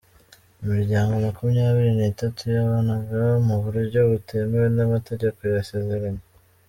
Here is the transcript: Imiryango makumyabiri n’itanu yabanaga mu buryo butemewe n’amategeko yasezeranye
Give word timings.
Imiryango 0.63 1.13
makumyabiri 1.25 1.91
n’itanu 1.97 2.41
yabanaga 2.57 3.21
mu 3.47 3.55
buryo 3.63 3.99
butemewe 4.11 4.67
n’amategeko 4.75 5.39
yasezeranye 5.53 6.23